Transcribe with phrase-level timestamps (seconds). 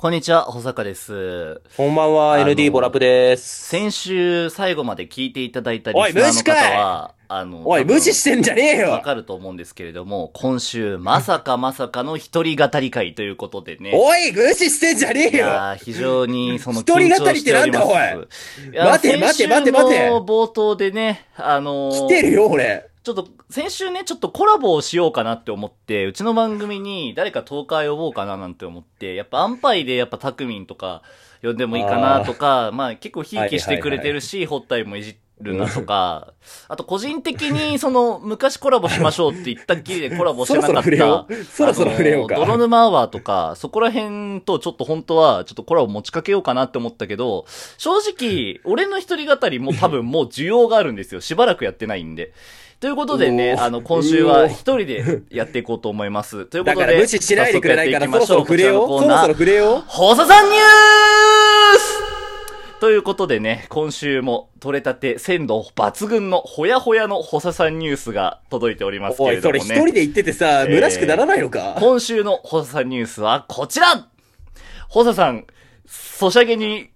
[0.00, 1.60] こんにちは、保坂です。
[1.76, 3.66] こんばんは、ND ボラップです。
[3.68, 13.92] 先週最後まで聞いていただいたリおいスナーの方は、あの、おい、無視してんじゃねえわよかると思うんですけれども、今週、まさかまさかの一人語り会ということでね。
[13.94, 22.89] おい、無視してんじゃねいえよ非常にその一人語りってなんだおいや待て待て待て待て冒頭でね、あのー来てるよ、俺。
[23.02, 31.02] ちょっと、先週ね、ちょっとコラボをしようかなって思って、うちの番組に誰かトーカー呼ぼうかななんて思って、やっぱアンパイでやっぱタクミンとか
[31.42, 36.34] 呼んでもいいかなとか、まあ結構ひいきしてくれてるし、ホッタイもいじるなとか、
[36.68, 40.82] あと個人的にその昔コラボしましょうって言ったっきりでコラボしてなかった。
[40.82, 47.46] そろそろ触れようそろそろ触れようか泥沼アワーとか、そこら辺とちょっと本当はちょっとコラボ持ちかけようかなって思ったけど、
[47.78, 51.22] 正直、俺の一人語りも多分もう需要があるんですよ。
[51.22, 52.34] しばらくやってないんで。
[52.80, 56.46] ということでね、あの、今週は一人でやっていこうと思います。
[56.50, 58.88] ということで、だから無視しないでくれないから、そろそろ触れよう。
[58.88, 59.26] そろそろろ。
[59.34, 59.84] 触れよう。
[59.86, 62.00] 放送さんニュース
[62.80, 69.60] ということでね、今週も取れたて鮮度抜群のほやほやの補佐さんニュースが届いておりますけれどもね。
[69.60, 71.76] れ一人で言っててさ、えー虚しくならないのか？
[71.78, 74.06] 今週の補佐さんニュースはこちら
[74.88, 75.44] 補佐さん、
[75.86, 76.88] ソシャゲに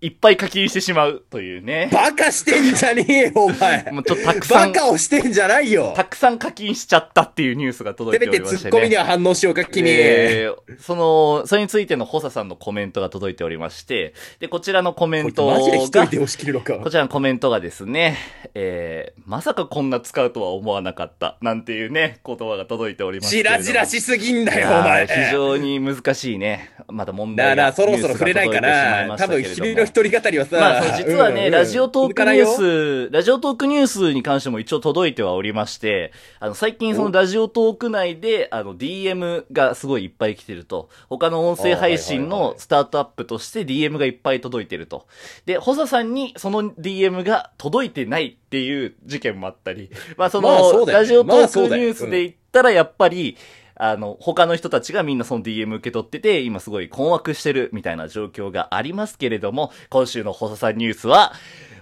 [0.00, 1.90] いっぱい課金してしまうというね。
[1.92, 3.90] バカしてんじゃねえよ、お前。
[3.90, 5.92] もうちょっとたくさん、バカをしてんじゃないよ。
[5.96, 8.58] たくさん課金しちゃったっていうニュースが届いせめておりましてね。
[8.58, 9.88] てツッコミには反応しようか、君。
[9.90, 16.90] えーその、それについての補佐さんのコメントが届いておりまして、で、こちらのコメントが、マジで一人で押し切るのかこ。
[16.90, 18.16] ちらのコメントがですね、
[18.54, 23.42] えー、まさかこんな使うとは思わなかった、なんていうね、言葉が届いておりますけじ。
[23.42, 25.06] らじらしすぎんだよ、お前。
[25.06, 26.70] 非常に難しいね。
[26.88, 27.72] まだ問だから、題が。
[27.72, 29.16] そろそろ触れないかな。
[29.16, 40.90] 多分、君の一人語りはさ、まあ、実はね、うんうんラジオトークニュース、ラジオトークニュースに関しても一応届いてはおりまして、あの、最近そのラジオトーク内で、あの、DM がすごいいっぱい来てると。
[41.08, 45.06] 他の音声配信のスタートアップとして DM がいっぱい届いてると。
[45.46, 53.36] で、補佐さんにその DM が届いてないっていう事件もあったり、まあその、まあそうだよラジオトークニュースで言ったらやっぱり、
[53.67, 61.32] ああの、他の人たちがみんなその DM 受け取ってて、今すごい困惑してるみたいな状況がありますけれども、今週の補佐さんニュースは、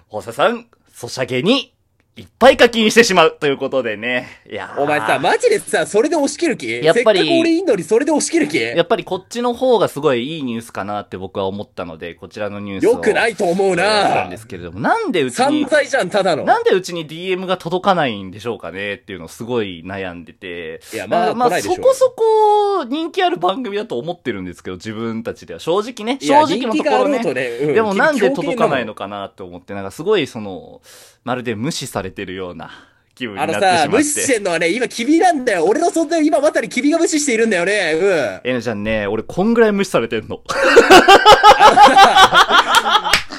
[0.08, 1.75] 補佐さん、ソシャゲに
[2.18, 4.26] いっぱい課金してしまうということでね。
[4.50, 6.82] いやーお前さ、マジでさ、それで押し切る気？
[6.82, 8.58] やっぱりせっかく俺いいのにそれで押し切る気？
[8.58, 12.92] やっぱりこっちの方がすごいいいニュースかなって僕は思ったので、こちらのニュースを。
[12.92, 16.44] よくないと思うな選んですけれども、なんでうちに、散財じゃん、ただの。
[16.44, 20.80] なんでうちに DM が届かないんでしょうかねっていうのをすごい悩んでて。
[20.92, 25.60] いやまあまあ、そうこそこ人気ある番組だと思ってるんですけど、自分たちでは。
[25.60, 26.18] 正直ね。
[26.20, 27.18] 正直のところね。
[27.22, 30.82] ねうんでもなんで届かないのかかなって思って、なんかすごいその、
[31.24, 32.70] まるで無視されてるような
[33.14, 33.82] 気分になあのってしまって。
[33.82, 35.64] さ、無視してんのはね、今君なんだよ。
[35.64, 37.92] 俺の存在を今まさに君が無視しているんだよね。
[37.94, 38.04] う
[38.46, 38.50] ん。
[38.50, 40.42] えなちゃんね、俺こんぐらい無視されてんの。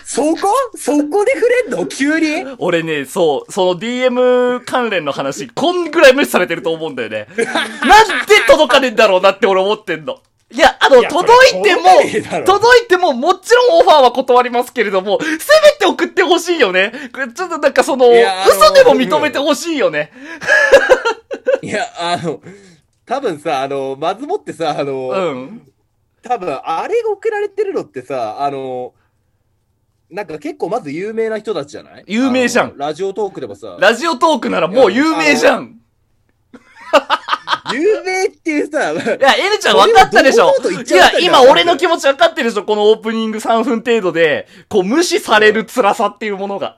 [0.03, 0.47] そこ？
[0.75, 1.85] そこで触れんの？
[1.85, 2.43] 急に？
[2.57, 7.27] 俺ね、そう、その DM 関連の話、こんぐらい無視されてると思うんだよね。
[7.37, 7.45] なん
[8.25, 10.19] で届かねえんだろうなって俺思ってんの。
[10.49, 11.81] いや、あの、届いても
[12.45, 15.37] 届いても、もちろんオファーは断りますけれども、せめ
[15.77, 16.91] て送ってほしいよね。
[17.35, 20.11] ちょっとなんかその、嘘でも認めてほしいよね。
[21.61, 22.41] いや、あの、
[23.05, 25.67] 多分さ、あの、まずもってさ、あの、うん。
[26.23, 28.93] 多分、あれが送られてるのってさ、あの、
[30.09, 32.03] なんか結構まず有名な人たちじゃない？
[32.07, 35.76] 有名じゃんラジオトークでもさ、ラジオトークならもう有名じゃん。
[37.73, 40.53] 有名っていうさ、いや、エルちゃん分かったでしょ
[40.85, 46.77] いや今俺の気持ち分かってるでしょこのオープニング3分程度で、こう無視される辛さっていうものが。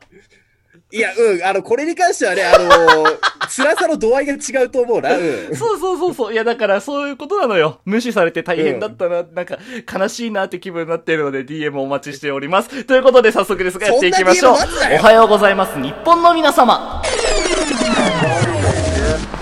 [0.91, 3.05] いや、うん、あの、これに関してはね、あの、
[3.47, 5.55] 辛さの度合いが違うと思うな、うん。
[5.55, 6.33] そうそうそうそう。
[6.33, 7.79] いや、だからそういうことなのよ。
[7.85, 9.59] 無視されて大変だったな、なんか、
[9.91, 12.85] 悲しいなって気分になっているので、DM お待ちしております。
[12.85, 14.55] ということで、早速ですが、やっていきましょう。
[14.93, 15.79] おはようございます。
[15.79, 17.03] 日本の皆様。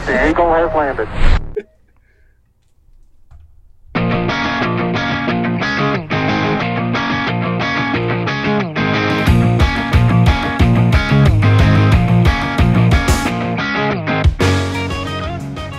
[0.08, 1.10] The Eagle has landed.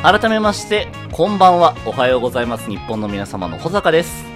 [0.03, 1.75] 改めまして、こんばんは。
[1.87, 2.69] おはようございます。
[2.69, 4.28] 日本の皆様の保坂です。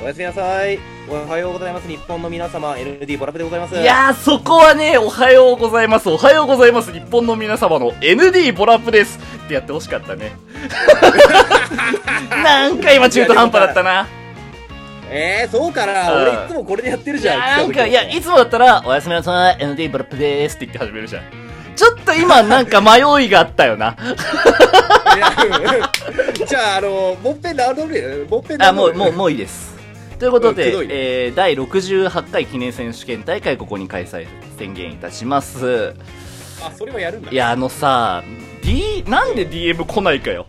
[0.00, 0.78] おやすみなさい。
[1.08, 1.88] おはようございます。
[1.88, 3.74] 日本の皆様、ND ボラペでございます。
[3.74, 6.08] いやー、そこはね、おはようございます。
[6.08, 6.92] おはようございます。
[6.92, 9.18] 日本の皆様の ND ボラップです。
[9.44, 10.36] ってやってほしかったね。
[12.30, 14.06] なんか今中途半端だったな。
[15.10, 17.38] えー、そうかな、うん俺いつもこれでやってるいじゃん。
[17.40, 21.22] やなんか、いや、いつつもだったら、おやすみなさい、ND ブラップでーすって言って始めるじゃん。
[21.74, 23.96] ちょっと今なんか迷いがあったよな。
[26.46, 29.77] じゃあ、あの、もっぺんもっぺんあ、もう、もう、もういいです。
[30.18, 34.26] ということでえー、第68回記念選手権大会ここに開催
[34.58, 35.94] 宣言いたします。
[36.60, 37.30] あ、それはやるんだ。
[37.30, 38.24] いや、あのさ、
[38.62, 40.46] D、なんで DM 来ないかよ。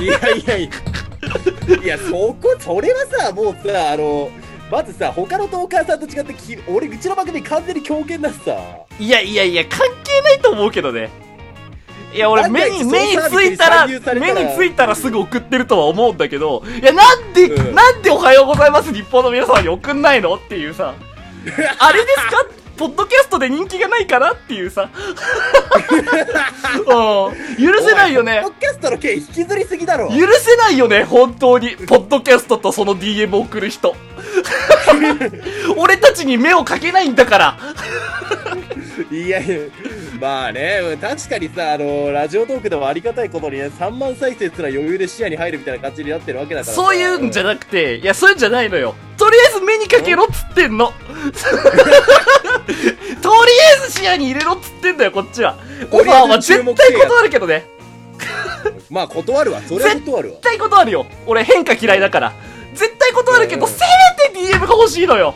[0.00, 1.76] いやいやいや。
[1.82, 4.28] いや、そこ、それはさ、もうさ、あの、
[4.70, 8.56] まずさ、他のトーカーさんと違ってき、俺、うちの番組完全に狂犬だしさ。
[8.98, 11.25] いやいやいや、関係ないと思うけどね。
[12.14, 13.94] いや、俺、目に、目についたら、目
[14.32, 20.94] についたらすぐ送ってるとは思うんだけど、いや、なんで、うんなんでおはようございます日本の皆様に送んないのっていうさ、
[21.78, 22.46] あれですか？
[22.76, 24.90] ポッドキャストで人気がないからっていうさ。
[26.78, 26.84] うん。
[27.56, 28.50] 許せないよねポッ。
[28.50, 30.08] ドキャストの件引きずりすぎだろ。
[30.10, 31.74] 許せないよね、本当に。
[31.86, 33.96] ポッドキャストとその DM を送る人。
[35.78, 37.56] 俺たちに目をかけないんだから。
[39.10, 39.58] いやいや、
[40.20, 46.82] まあね、確かにさ、あの、ラジオトークでもありがたいことにね、3万再生すら余裕で視野に入るみたいな感じになってるわけだからさ。
[46.82, 48.94] そういうんじゃなくて、いや、そういうんじゃないのよ。
[49.18, 50.92] とりあえず目にかけろっつってんの。
[50.96, 51.52] と
[52.64, 55.56] りあえず視野に入れろっつってんだよ、こっちは。
[55.90, 57.64] オファーは絶対断るけどね。
[58.90, 60.42] まあ断るわ、それは断るわ絶。
[60.42, 61.06] 対断るよ。
[61.26, 62.32] 俺変化嫌いだから。
[62.74, 63.78] 絶対断るけど、うんせ
[64.34, 65.34] めて DM が欲しいのよ。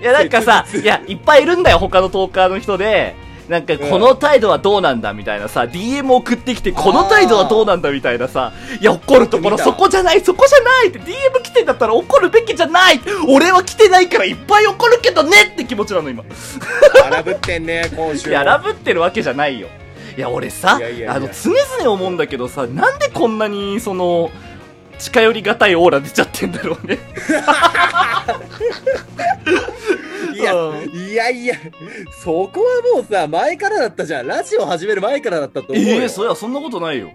[0.00, 3.14] いや、なんかさ、いや、いっぱいいるんだよ、他のトーカーの人で。
[3.48, 16.24] なんか、この態度はどうなんだみたいなさ、DM 送ってきて、この態度はどうなんだみたいなさ、いや、怒るところそこじゃない、そこじゃないって、DM 来てんだったら怒るべきじゃない俺は来てないからいっぱい怒るけどねって気持ちなの、今。
[17.04, 18.30] 荒ぶってんね、今週も。
[18.30, 19.68] いや、ラブってるわけじゃないよ。
[20.16, 24.30] いや、俺さ、いやいやいやあの、常々思うんだけどさ、なんでこんなに、その、
[24.98, 26.98] 近寄りがたいオーラ出ちゃってんだろうね。
[30.34, 31.56] いやうん、いやいや、
[32.22, 34.26] そこはもうさ、前からだったじゃん。
[34.26, 36.00] ラジオ始める前からだったと思うよ。
[36.00, 37.10] ええそりゃそんなことないよ。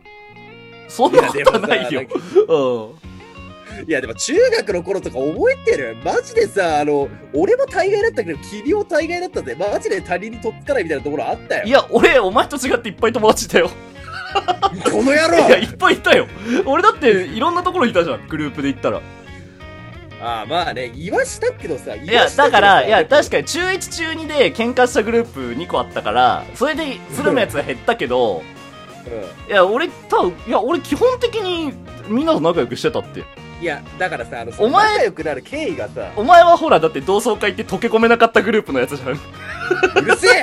[0.87, 2.03] そんなことはないよ。
[2.47, 3.87] うん。
[3.87, 5.97] いや、でも中学の頃とか覚えてる？
[6.03, 9.55] マジでさ、あの、俺も大概だったけど、君も大概だったぜ。
[9.59, 11.65] マジで他人にとっつかないみたいなところあったよ。
[11.65, 13.69] いや、俺、お前と違っていっぱい友達だよ。
[14.85, 16.27] この野いや、郎いっぱいいたよ。
[16.65, 19.01] 俺だって、いろんなところいたじゃん、グループで行ったら。
[20.21, 28.43] ああ、まあね、言わしたけどさ、いいや、だから、いや、確かに中1中2で喧嘩したグループ2個あったから、それで、つるむやつが減ったけど、
[29.47, 31.73] いや、俺、多分いや、俺基本的に、
[32.07, 33.23] みんなと仲良くしてたって。
[33.59, 39.09] いや、だからさ、あの、お前仲良くなる経緯がさ、お前はほら、だって同窓会って溶け込めなかったグループのやつじゃん。
[39.09, 39.13] う
[40.01, 40.41] るせえ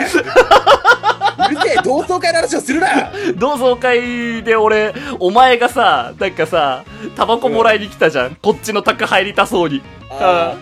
[1.49, 6.83] うるせえ同窓会の話をするな 同窓会で俺、お前がさ、なんかさ、
[7.17, 8.37] タバコもらいに来たじゃん。
[8.43, 9.81] こっちの宅入りたそうに。
[10.11, 10.55] あ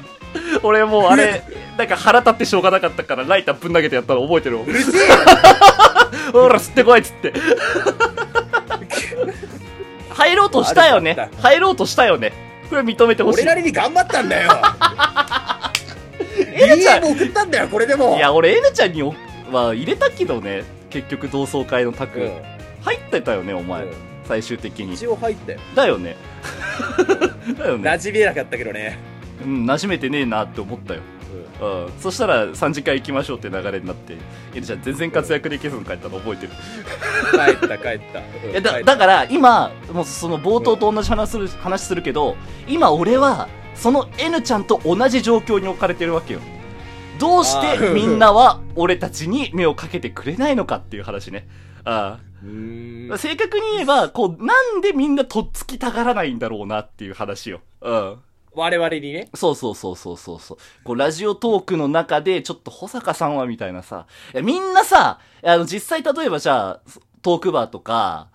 [0.62, 1.42] 俺もうあれ、
[1.78, 4.72] なんか腹立ってしょうがなかったから、ライターぶん投げてやったの覚えてるもんう。
[4.72, 5.02] るせえ
[6.32, 7.32] ほら、吸ってこいっつって。
[10.12, 11.30] 入ろうとしたよね。
[11.40, 12.32] 入ろうとしたよね。
[12.68, 13.42] これ認めてほしい。
[13.42, 14.50] 俺なりに頑張ったんだよ
[16.54, 19.14] エルちゃん送ったんだよ、これでもいや、俺、エルちゃんにお
[19.52, 20.64] は入れたけどね。
[20.90, 22.18] 結局同窓会の卓。
[22.18, 22.32] うん
[22.82, 23.84] 入ってたよね、お前。
[23.84, 24.94] うん最終的に。
[24.94, 25.58] 一応入ったよ。
[25.74, 26.16] だよね。
[27.58, 27.90] だよね。
[27.90, 28.98] 馴染めなかったけどね。
[29.44, 31.00] うん、馴染めてねえなって思ったよ。
[31.60, 31.92] うん。
[31.98, 34.16] そしたら3次会行きましょうって流れになって、
[34.54, 36.52] エルちゃん全然活躍できずに帰ったの覚えてる。
[37.32, 38.48] 帰った、帰った。
[38.48, 42.36] いやだだから今、もうその冒頭と同じ話する,、話するけど、
[42.68, 46.40] 今俺は、その N ちゃんと同じ状況に置かれてるわけよ。
[47.18, 51.46] どうしてみんなは俺たちに目をかけてくれないのかっていう話ね。
[51.84, 52.32] ああ。
[53.18, 57.60] 正確に言えば、こう、なんでみんなとっつきたがらないんだろうなっていう話よ。
[57.80, 58.18] うん。
[58.54, 59.28] 我々にね。
[59.34, 60.58] そうそうそうそうそうそう。
[60.84, 66.80] こう、ラジオトークの中で、ちょっと保坂さんはみたいなさ、いやみんなさ、あの、実際例えばじゃあ、
[67.22, 68.28] トークバーとか、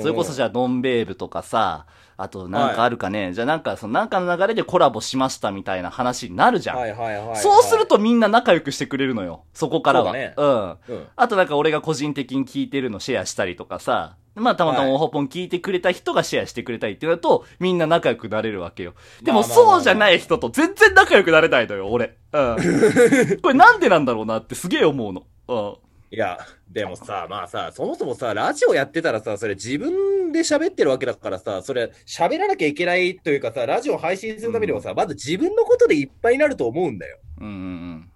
[0.00, 1.86] それこそじゃあ、ノンベーブとかさ、
[2.16, 6.76] あとなんかあるかね、じゃあなんか、そのなんかの流れでコラボしましたみたいな話になるじゃん。
[6.78, 7.36] はいはいはいはい。
[7.36, 9.44] そうするとみんな仲良くしてくれるのよ。
[9.54, 10.06] そこからは。
[10.06, 10.70] そうだねうん。
[10.88, 11.06] うん。
[11.16, 18.94] あとなんか俺が個人的に聞いてるのシェアしたりとかさ、まあたまたまはいオホポン聞いてくれた人がシェアしてくれたりっていうのと、みんな仲良くなれるわけよ。
[19.22, 22.16] でもそうじゃない人と全然仲良くなれないのよ、俺。
[22.32, 22.56] うん。
[23.42, 25.24] これなんでなんだろうなってすげえ思うの。
[25.48, 25.74] うん。
[26.12, 26.38] いや、
[26.68, 37.18] でもさ、 まあさ、そもそもさ、ラジオやってたらさ、それ自分で喋ってるわけだからさ、それ喋らなきゃいけないというかさ、ラジオ配信するためにはさ、まず自分のことでいっぱいになると思うんだよ。
[37.40, 38.08] うんうん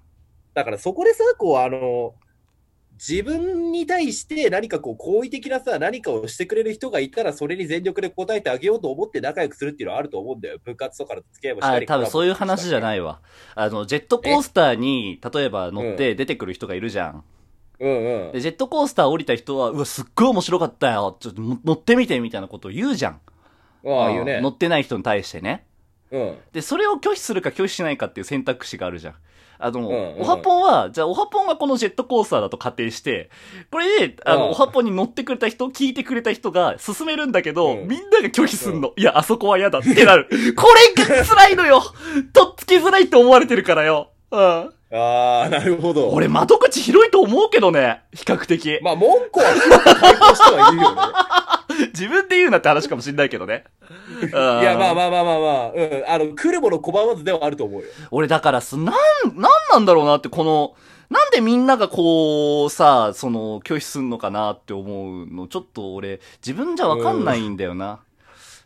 [0.52, 2.14] だからそこでさ、こう、あの、
[2.94, 10.58] 自分に対して何かこう、好意的なさ、何かをしてくれる人がいたら、それに全力で応えてあげようと思って仲良くするっていうのはあると思うんだよ。
[10.64, 11.86] 部活とかの付き合いもしたあ、り。。
[11.86, 13.20] 多分そういう話じゃないいわ。
[13.54, 17.24] あの、ジェットコースターに、例えば乗って出てくる人がいるじゃん。
[17.80, 18.40] うんうんで、。
[18.40, 21.16] ジェットコースター降りた人は、うわ、すっごい面白かったよ。
[21.20, 23.20] ちょっとも乗ってみて、みたいなことを言うじゃん。
[23.86, 24.48] ああ、いいよね乗。
[24.48, 25.66] ってない人に対してね。
[26.10, 26.36] うん。
[26.52, 29.14] で、それを拒否するか拒否しないかっていう選択肢があるじゃん。
[29.58, 33.30] あの、んうんおはぽんは、じゃあおはぽんがこのジェットコースターだと仮定して、
[33.70, 38.92] これで、あの、うんおはぽんに乗ってくれた人、聞いてくれた人が進めるんだけど、うんみんなが拒否すんの。
[38.96, 40.28] いや、あそこは嫌だってなる。
[40.56, 40.66] こ
[40.96, 41.82] れが辛いのよ
[42.32, 44.10] とっつきづらいって思われてるからよ。
[44.30, 44.72] うん。
[44.92, 46.10] ああ、なるほど。
[46.10, 48.02] 俺、窓口広いと思うけどね。
[48.14, 48.78] 比較的。
[48.82, 51.02] まあ、文句はしてはいるよね。
[51.92, 53.64] 自分で言うなって話かもしんないけどね。
[54.22, 56.04] い いや、まあまあまあまあまあ、うん。
[56.06, 57.88] あの、来るもの拒まずではあると思うよ。
[58.10, 60.74] 俺だからす、なん、なんなんだろうなって、この、
[61.10, 68.00] なんでみんながこう、さ、その、拒否すんのかなって思うの、ちょっと俺、自分じゃわかんないんだよな。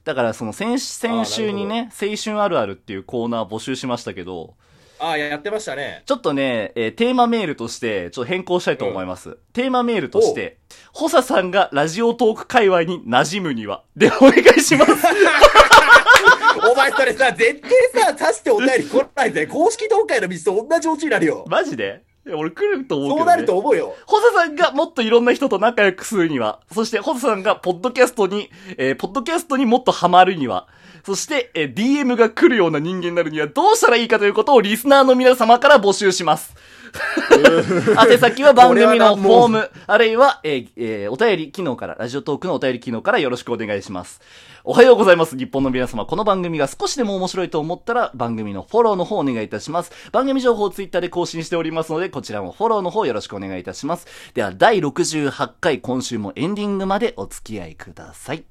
[0.05, 4.55] だから、その先、先週にね、青春あるあるっていうコーナー募集しましたけど、
[5.03, 6.03] ああ、やってましたね。
[6.05, 9.39] ちょっとね、えーテーマメールとして、ちょっと変更したいと思います。
[9.55, 10.59] テーマメールとして、
[10.93, 14.93] ホサさんがラジオトーク界隈に馴染むには、で、お願いします。
[16.71, 17.61] お前それさ、絶
[17.93, 19.47] 対さ、刺してお便り来ないぜ。
[19.47, 21.45] 公式東海の道と同じオチになるよ。
[21.49, 22.03] マジで？
[22.27, 23.19] いや俺来ると思うけど、ね。
[23.21, 23.97] そうなると思うよ。
[24.05, 30.69] ホサさんがもっといろんな人と仲良くするには、そしてホサさんがポッドキャストに、えーポッドキャストにもっとハマるには、
[31.05, 36.55] そして、えー DM が来るような人間になるにはどうしたらいいかということをリスナーの皆様から募集します。
[38.11, 44.21] 宛先は番組のフォーム、あるいは、えーえーお便り機能から、ラジオトークのお便り機能からよろしくお願いします。
[44.65, 45.37] おはようございます。
[45.39, 46.05] 日本の皆様。
[46.05, 49.93] この番組が少しでも面白いと思ったら、番組のフォローの方お願いいたします。
[50.13, 54.07] 番組情報をツイッターで更新しておりますので、こちらもフォローの方よろしくお願いいたします。
[54.35, 58.45] では、第68回、今週もエンディングまでお付き合いください。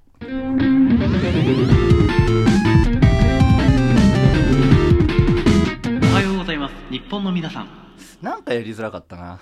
[7.09, 7.67] 本の皆さん。
[8.21, 9.39] なんかやりづらかったな。